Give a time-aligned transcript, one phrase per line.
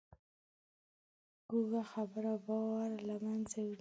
[1.49, 3.69] کوږه خبره باور له منځه وړي